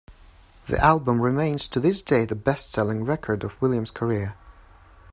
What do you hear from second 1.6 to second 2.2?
to this